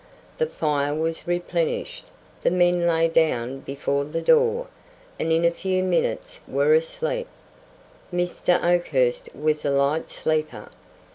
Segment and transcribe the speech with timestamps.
[0.39, 2.05] The fire was replenished,
[2.41, 4.65] the men lay down before the door,
[5.19, 7.27] and in a few minutes were asleep.
[8.11, 8.59] Mr.
[8.65, 10.69] Oakhurst was a light sleeper.